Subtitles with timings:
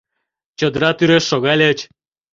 [0.59, 1.79] Чодыра тӱреш шогальыч.